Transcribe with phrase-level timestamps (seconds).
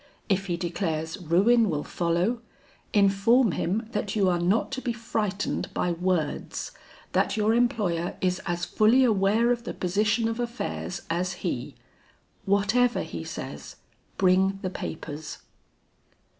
[0.29, 2.41] If he declares ruin will follow,
[2.91, 6.71] inform him that you are not to be frightened by words;
[7.11, 11.75] that your employer is as fully aware of the position of affairs as he.
[12.45, 13.75] Whatever he says,
[14.17, 15.37] bring the papers."